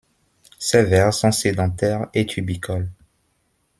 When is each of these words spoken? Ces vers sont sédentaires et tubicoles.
Ces 0.57 0.81
vers 0.83 1.13
sont 1.13 1.31
sédentaires 1.31 2.07
et 2.15 2.25
tubicoles. 2.25 2.89